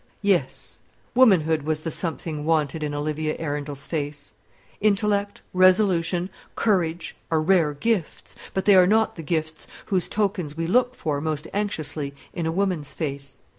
Yes; 0.23 0.79
womanhood 1.13 1.61
was 1.61 1.81
the 1.81 1.91
something 1.91 2.43
wanted 2.43 2.81
in 2.81 2.95
Olivia 2.95 3.35
Arundel's 3.37 3.85
face. 3.85 4.31
Intellect, 4.79 5.43
resolution, 5.53 6.31
courage, 6.55 7.15
are 7.29 7.39
rare 7.39 7.73
gifts; 7.75 8.35
but 8.55 8.65
they 8.65 8.73
are 8.73 8.87
not 8.87 9.15
the 9.15 9.21
gifts 9.21 9.67
whose 9.85 10.09
tokens 10.09 10.57
we 10.57 10.65
look 10.65 10.95
for 10.95 11.21
most 11.21 11.47
anxiously 11.53 12.15
in 12.33 12.47
a 12.47 12.51
woman's 12.51 12.93
face. 12.95 13.37